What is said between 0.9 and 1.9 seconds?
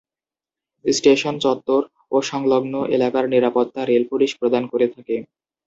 station Chattar